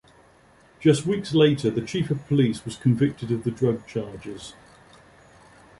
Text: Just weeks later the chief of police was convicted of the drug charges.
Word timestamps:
Just 0.79 1.05
weeks 1.05 1.31
later 1.31 1.69
the 1.69 1.79
chief 1.85 2.09
of 2.09 2.25
police 2.25 2.65
was 2.65 2.75
convicted 2.75 3.29
of 3.29 3.43
the 3.43 3.51
drug 3.51 3.85
charges. 3.85 4.55